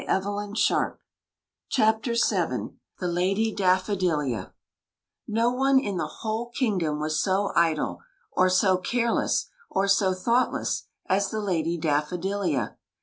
[0.07, 0.55] 10 The Lady
[1.77, 4.51] Daffodilia The Lady Daffodilia
[5.27, 8.01] No one in the whole kingdom was so idle,
[8.31, 12.77] or so careless, or so thoughtless as the Lady Daffodilia.